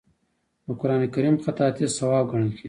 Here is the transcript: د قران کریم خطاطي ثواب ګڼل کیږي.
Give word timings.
د 0.65 0.67
قران 0.79 1.01
کریم 1.13 1.35
خطاطي 1.43 1.85
ثواب 1.97 2.25
ګڼل 2.31 2.49
کیږي. 2.53 2.59